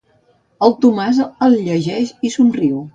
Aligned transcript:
El 0.69 0.73
Tomàs 0.85 1.21
el 1.29 1.59
llegeix 1.63 2.19
i 2.31 2.37
somriu. 2.39 2.87